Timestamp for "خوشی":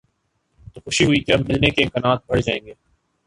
0.81-1.05